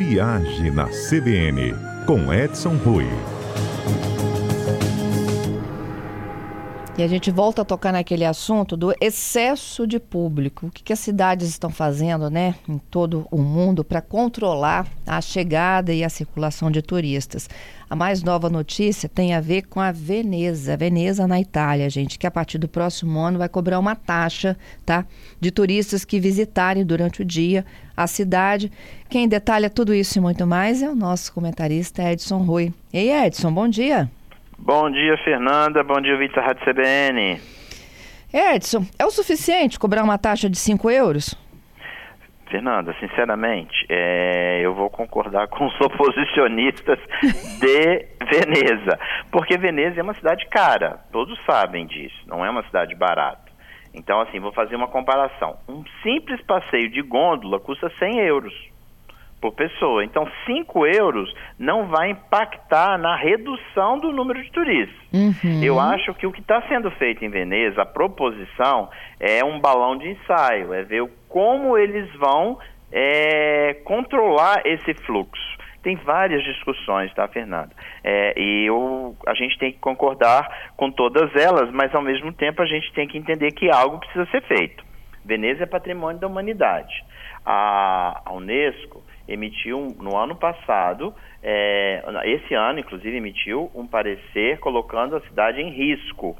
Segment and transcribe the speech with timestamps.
[0.00, 1.74] Viagem na CBN,
[2.06, 3.04] com Edson Rui.
[7.00, 10.66] E a gente volta a tocar naquele assunto do excesso de público.
[10.66, 15.18] O que, que as cidades estão fazendo, né, em todo o mundo para controlar a
[15.22, 17.48] chegada e a circulação de turistas.
[17.88, 22.26] A mais nova notícia tem a ver com a Veneza, Veneza na Itália, gente, que
[22.26, 24.54] a partir do próximo ano vai cobrar uma taxa,
[24.84, 25.06] tá,
[25.40, 27.64] de turistas que visitarem durante o dia
[27.96, 28.70] a cidade.
[29.08, 32.74] Quem detalha tudo isso e muito mais é o nosso comentarista Edson Rui.
[32.92, 34.10] Ei, Edson, bom dia.
[34.62, 35.82] Bom dia, Fernanda.
[35.82, 37.40] Bom dia, Vitor Rádio CBN.
[38.32, 41.34] Edson, é o suficiente cobrar uma taxa de 5 euros?
[42.50, 46.98] Fernanda, sinceramente, é, eu vou concordar com os oposicionistas
[47.58, 48.98] de Veneza.
[49.32, 53.50] Porque Veneza é uma cidade cara, todos sabem disso, não é uma cidade barata.
[53.94, 55.56] Então, assim, vou fazer uma comparação.
[55.66, 58.52] Um simples passeio de gôndola custa 100 euros
[59.40, 60.04] por pessoa.
[60.04, 64.96] Então, 5 euros não vai impactar na redução do número de turistas.
[65.12, 65.62] Uhum.
[65.62, 69.96] Eu acho que o que está sendo feito em Veneza, a proposição, é um balão
[69.96, 72.58] de ensaio, é ver como eles vão
[72.92, 75.58] é, controlar esse fluxo.
[75.82, 77.70] Tem várias discussões, tá, Fernanda?
[78.04, 82.60] É, e eu, a gente tem que concordar com todas elas, mas ao mesmo tempo
[82.60, 84.84] a gente tem que entender que algo precisa ser feito.
[85.24, 86.92] Veneza é patrimônio da humanidade.
[87.46, 89.02] A, a Unesco
[89.32, 95.70] emitiu no ano passado, é, esse ano inclusive emitiu um parecer colocando a cidade em
[95.70, 96.36] risco,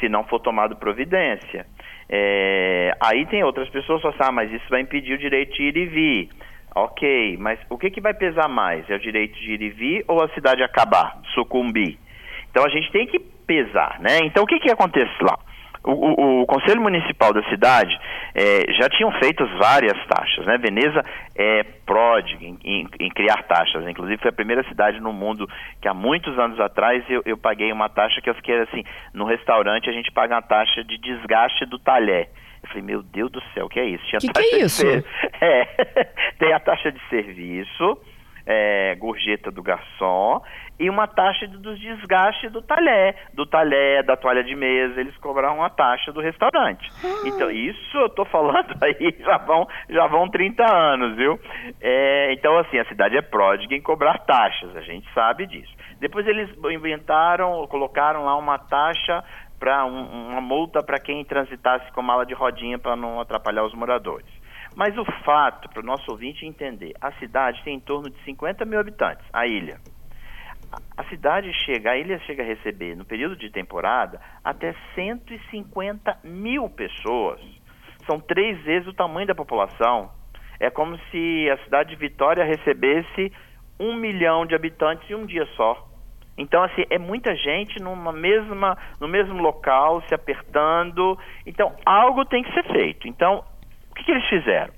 [0.00, 1.66] se não for tomado providência.
[2.08, 5.54] É, aí tem outras pessoas que falam assim, ah, mas isso vai impedir o direito
[5.54, 6.28] de ir e vir.
[6.74, 8.88] Ok, mas o que, que vai pesar mais?
[8.90, 11.96] É o direito de ir e vir ou a cidade acabar, sucumbir?
[12.50, 14.18] Então a gente tem que pesar, né?
[14.24, 15.38] Então o que, que acontece lá?
[15.84, 17.94] O, o, o, Conselho Municipal da cidade
[18.34, 20.56] é, já tinham feito várias taxas, né?
[20.56, 21.02] Veneza
[21.36, 25.48] é pródiga em, em, em, criar taxas, inclusive foi a primeira cidade no mundo
[25.82, 29.26] que há muitos anos atrás eu, eu paguei uma taxa que eu fiquei assim, no
[29.26, 32.30] restaurante a gente paga uma taxa de desgaste do talher.
[32.62, 34.04] Eu falei, meu Deus do céu, o que é isso?
[34.06, 34.80] Tinha que taxa que é isso?
[34.80, 35.04] Ser...
[35.40, 35.64] É,
[36.38, 37.98] tem a taxa de serviço,
[38.46, 40.42] é, gorjeta do garçom
[40.78, 45.58] e uma taxa dos desgastes do talher, do talher, da toalha de mesa, eles cobraram
[45.58, 46.90] uma taxa do restaurante.
[47.04, 47.28] Ah.
[47.28, 51.38] Então, isso eu tô falando aí, já vão, já vão 30 anos, viu?
[51.80, 55.72] É, então, assim, a cidade é pródiga em cobrar taxas, a gente sabe disso.
[56.00, 59.22] Depois eles inventaram, colocaram lá uma taxa
[59.58, 63.72] para um, uma multa para quem transitasse com mala de rodinha para não atrapalhar os
[63.74, 64.43] moradores.
[64.74, 68.64] Mas o fato, para o nosso ouvinte entender, a cidade tem em torno de 50
[68.64, 69.78] mil habitantes, a ilha.
[70.96, 76.68] A cidade chega, a ilha chega a receber, no período de temporada, até 150 mil
[76.68, 77.40] pessoas.
[78.06, 80.10] São três vezes o tamanho da população.
[80.58, 83.32] É como se a cidade de Vitória recebesse
[83.78, 85.88] um milhão de habitantes em um dia só.
[86.36, 91.16] Então, assim, é muita gente numa mesma, no mesmo local, se apertando.
[91.46, 93.06] Então, algo tem que ser feito.
[93.06, 93.44] Então,
[93.94, 94.72] o que, que eles fizeram?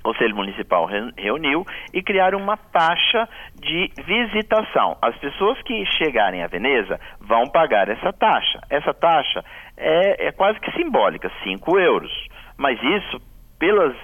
[0.00, 0.86] O Conselho Municipal
[1.16, 1.64] reuniu
[1.94, 4.98] e criaram uma taxa de visitação.
[5.00, 8.60] As pessoas que chegarem a Veneza vão pagar essa taxa.
[8.68, 9.44] Essa taxa
[9.76, 12.12] é, é quase que simbólica, 5 euros.
[12.58, 13.20] Mas isso,
[13.56, 13.94] pelas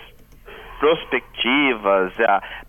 [0.79, 2.13] prospectivas,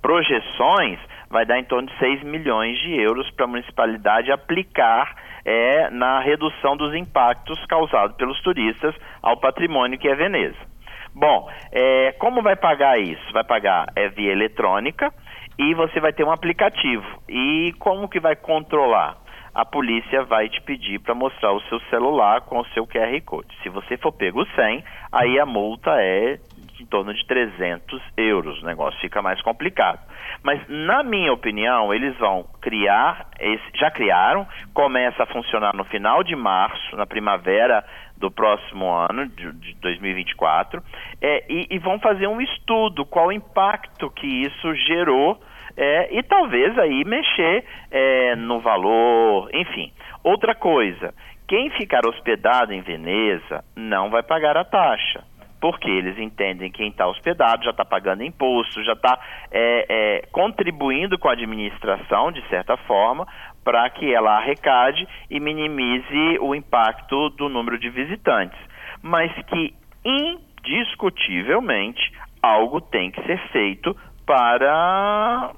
[0.01, 5.91] projeções, vai dar em torno de 6 milhões de euros para a municipalidade aplicar é,
[5.91, 10.70] na redução dos impactos causados pelos turistas ao patrimônio que é Veneza.
[11.13, 13.33] Bom, é, como vai pagar isso?
[13.33, 15.13] Vai pagar é, via eletrônica
[15.57, 17.05] e você vai ter um aplicativo.
[17.27, 19.17] E como que vai controlar?
[19.53, 23.53] A polícia vai te pedir para mostrar o seu celular com o seu QR Code.
[23.61, 26.39] Se você for pego sem, aí a multa é
[26.81, 28.61] em torno de 300 euros.
[28.61, 29.99] O negócio fica mais complicado.
[30.43, 36.23] Mas, na minha opinião, eles vão criar, esse, já criaram, começa a funcionar no final
[36.23, 37.83] de março, na primavera
[38.17, 40.81] do próximo ano, de, de 2024,
[41.21, 45.41] é, e, e, vão fazer um estudo, qual o impacto que isso gerou,
[45.75, 49.91] é, e talvez aí mexer é, no valor, enfim.
[50.23, 51.13] Outra coisa,
[51.47, 55.23] quem ficar hospedado em Veneza não vai pagar a taxa
[55.61, 59.19] porque eles entendem que quem está hospedado já está pagando imposto, já está
[59.51, 63.27] é, é, contribuindo com a administração, de certa forma,
[63.63, 68.59] para que ela arrecade e minimize o impacto do número de visitantes.
[69.03, 72.11] Mas que, indiscutivelmente,
[72.41, 75.51] algo tem que ser feito para,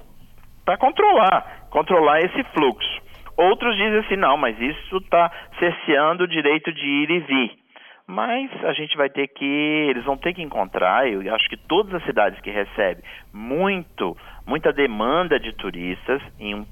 [0.65, 3.01] para controlar, controlar esse fluxo.
[3.37, 7.62] Outros dizem assim, não, mas isso está cerceando o direito de ir e vir.
[8.07, 9.45] Mas a gente vai ter que,
[9.89, 14.73] eles vão ter que encontrar, eu acho que todas as cidades que recebem muito, muita
[14.73, 16.65] demanda de turistas em um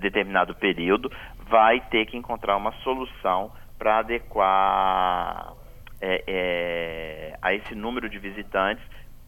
[0.00, 1.10] determinado período,
[1.48, 5.54] vai ter que encontrar uma solução para adequar
[6.00, 8.84] é, é, a esse número de visitantes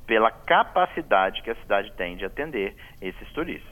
[0.06, 3.70] pela capacidade que a cidade tem de atender esses turistas.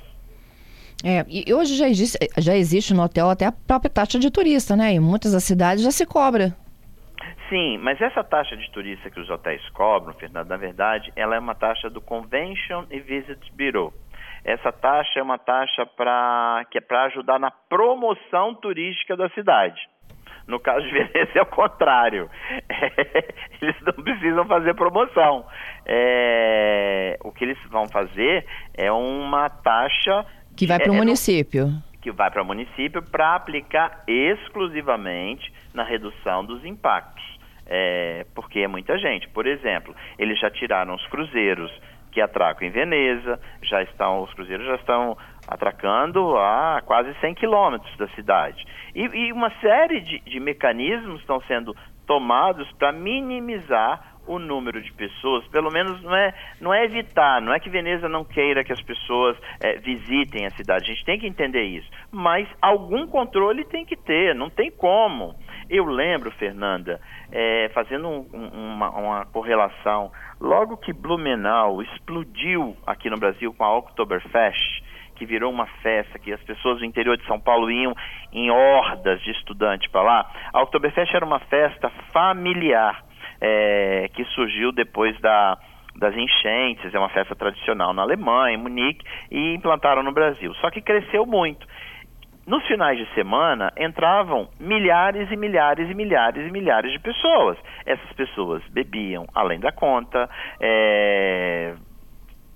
[1.05, 4.77] É, e hoje já existe, já existe no hotel até a própria taxa de turista,
[4.77, 4.93] né?
[4.93, 6.57] Em muitas das cidades já se cobra.
[7.49, 11.39] Sim, mas essa taxa de turista que os hotéis cobram, Fernando, na verdade, ela é
[11.39, 13.93] uma taxa do Convention and Visit Bureau.
[14.45, 19.81] Essa taxa é uma taxa pra, que é para ajudar na promoção turística da cidade.
[20.47, 22.31] No caso de Veneza é o contrário.
[22.69, 25.45] É, eles não precisam fazer promoção.
[25.87, 30.25] É, o que eles vão fazer é uma taxa
[30.57, 31.69] que vai para o é, é município.
[32.01, 37.25] Que vai para o município para aplicar exclusivamente na redução dos impactos.
[37.67, 39.29] É, porque é muita gente.
[39.29, 41.71] Por exemplo, eles já tiraram os cruzeiros
[42.11, 45.17] que atracam em Veneza, já estão, os cruzeiros já estão
[45.47, 48.65] atracando a quase 100 quilômetros da cidade.
[48.95, 54.93] E, e, uma série de, de mecanismos estão sendo tomados para minimizar o número de
[54.93, 58.73] pessoas, pelo menos não é, não é evitar, não é que Veneza não queira que
[58.73, 63.65] as pessoas é, visitem a cidade, a gente tem que entender isso, mas algum controle
[63.65, 65.35] tem que ter, não tem como.
[65.69, 67.01] Eu lembro, Fernanda,
[67.33, 73.77] é, fazendo um, uma, uma correlação, logo que Blumenau explodiu aqui no Brasil com a
[73.77, 74.83] Oktoberfest,
[75.17, 77.93] que virou uma festa, que as pessoas do interior de São Paulo iam
[78.33, 80.31] em hordas de estudantes para lá.
[80.53, 83.08] A Oktoberfest era uma festa familiar
[83.41, 85.59] é, que surgiu depois da,
[85.97, 90.55] das enchentes, é uma festa tradicional na Alemanha, em Munique, e implantaram no Brasil.
[90.55, 91.67] Só que cresceu muito.
[92.47, 97.59] Nos finais de semana entravam milhares e milhares e milhares e milhares de pessoas.
[97.85, 101.75] Essas pessoas bebiam além da conta, é,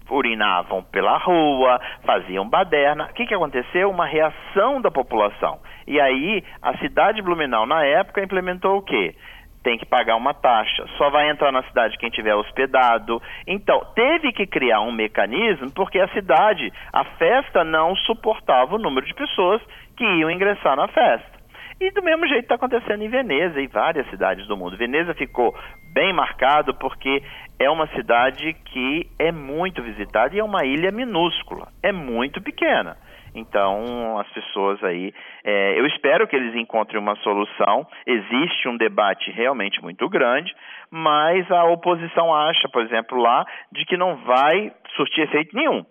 [0.09, 3.05] urinavam pela rua, faziam baderna.
[3.05, 3.91] O que, que aconteceu?
[3.91, 5.59] Uma reação da população.
[5.87, 9.15] E aí a cidade de Blumenau, na época, implementou o quê?
[9.63, 10.85] Tem que pagar uma taxa.
[10.99, 13.23] Só vai entrar na cidade quem tiver hospedado.
[13.47, 19.07] Então, teve que criar um mecanismo porque a cidade, a festa não suportava o número
[19.07, 19.63] de pessoas
[19.97, 21.43] que iam ingressar na festa.
[21.81, 24.77] E do mesmo jeito está acontecendo em Veneza e várias cidades do mundo.
[24.77, 25.53] Veneza ficou
[25.93, 27.23] bem marcado porque
[27.59, 32.97] é uma cidade que é muito visitada e é uma ilha minúscula, é muito pequena.
[33.35, 35.13] Então, as pessoas aí,
[35.43, 37.87] é, eu espero que eles encontrem uma solução.
[38.07, 40.55] Existe um debate realmente muito grande,
[40.91, 45.85] mas a oposição acha, por exemplo, lá, de que não vai surtir efeito nenhum.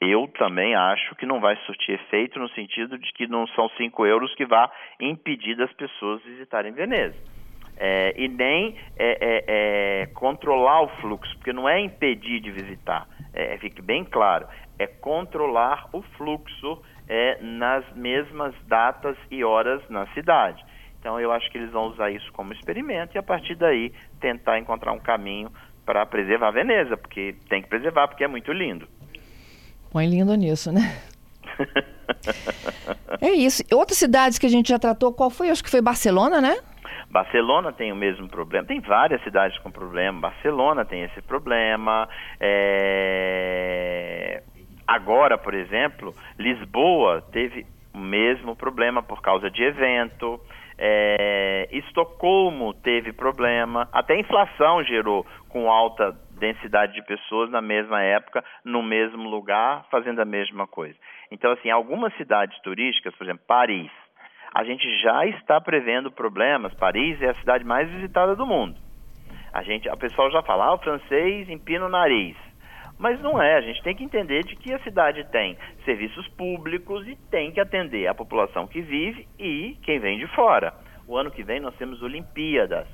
[0.00, 4.04] Eu também acho que não vai surtir efeito no sentido de que não são 5
[4.04, 7.33] euros que vá impedir das pessoas visitarem Veneza.
[7.76, 13.08] É, e nem é, é, é controlar o fluxo, porque não é impedir de visitar,
[13.32, 14.46] é, fique bem claro,
[14.78, 20.64] é controlar o fluxo é, nas mesmas datas e horas na cidade.
[21.00, 24.58] Então eu acho que eles vão usar isso como experimento e a partir daí tentar
[24.58, 25.52] encontrar um caminho
[25.84, 28.88] para preservar a Veneza, porque tem que preservar porque é muito lindo.
[29.90, 30.98] Põe lindo nisso, né?
[33.20, 33.62] é isso.
[33.72, 35.50] Outras cidades que a gente já tratou, qual foi?
[35.50, 36.56] Acho que foi Barcelona, né?
[37.14, 40.22] Barcelona tem o mesmo problema, tem várias cidades com problema.
[40.22, 42.08] Barcelona tem esse problema.
[42.40, 44.42] É...
[44.84, 50.40] Agora, por exemplo, Lisboa teve o mesmo problema por causa de evento.
[50.76, 58.44] É, Estocolmo teve problema, até inflação gerou com alta densidade de pessoas na mesma época,
[58.64, 60.98] no mesmo lugar, fazendo a mesma coisa.
[61.30, 63.88] Então, assim, algumas cidades turísticas, por exemplo, Paris,
[64.54, 66.72] a gente já está prevendo problemas.
[66.74, 68.76] Paris é a cidade mais visitada do mundo.
[69.52, 72.36] A gente, a pessoal já fala, ah, o francês empina o nariz.
[72.96, 77.06] Mas não é, a gente tem que entender de que a cidade tem serviços públicos
[77.08, 80.72] e tem que atender a população que vive e quem vem de fora.
[81.08, 82.86] O ano que vem nós temos Olimpíadas.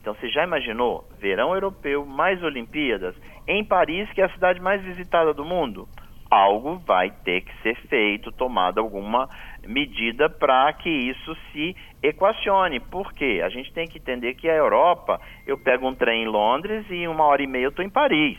[0.00, 3.14] Então você já imaginou verão europeu mais Olimpíadas
[3.46, 5.86] em Paris, que é a cidade mais visitada do mundo?
[6.34, 9.28] Algo vai ter que ser feito, tomada alguma
[9.66, 12.80] medida para que isso se equacione.
[12.80, 13.40] Por quê?
[13.44, 16.94] A gente tem que entender que a Europa, eu pego um trem em Londres e
[16.94, 18.38] em uma hora e meia eu estou em Paris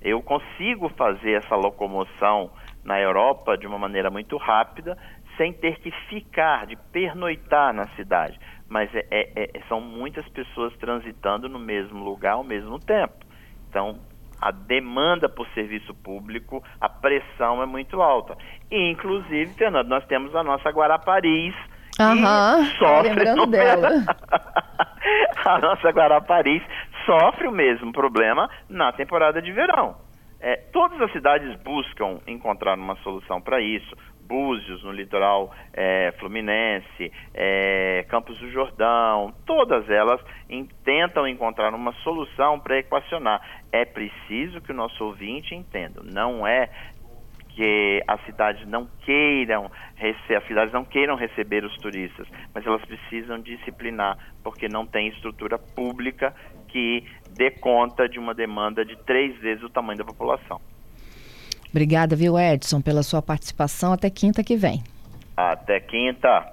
[0.00, 2.50] eu consigo fazer essa locomoção
[2.82, 4.96] na Europa de uma maneira muito rápida,
[5.36, 8.38] sem ter que ficar, de pernoitar na cidade.
[8.68, 13.26] Mas é, é, é, são muitas pessoas transitando no mesmo lugar ao mesmo tempo.
[13.68, 13.98] Então,
[14.40, 18.36] a demanda por serviço público, a pressão é muito alta.
[18.70, 21.54] E, inclusive, Fernando, nós temos a nossa Guarapariz,
[22.00, 23.90] Aham, sofre lembrando dela.
[25.44, 26.62] a nossa Guarapari
[27.04, 29.96] sofre o mesmo problema na temporada de verão.
[30.40, 33.94] É, todas as cidades buscam encontrar uma solução para isso.
[34.30, 41.92] Búzios, no litoral é, fluminense, é, Campos do Jordão, todas elas em, tentam encontrar uma
[42.04, 43.42] solução para equacionar.
[43.72, 46.70] É preciso que o nosso ouvinte entenda, não é
[47.48, 49.68] que as cidades não queiram
[49.98, 55.58] as cidades não queiram receber os turistas, mas elas precisam disciplinar porque não tem estrutura
[55.58, 56.32] pública
[56.68, 57.04] que
[57.36, 60.60] dê conta de uma demanda de três vezes o tamanho da população.
[61.70, 63.92] Obrigada, viu, Edson, pela sua participação.
[63.92, 64.82] Até quinta que vem.
[65.36, 66.44] Até quinta.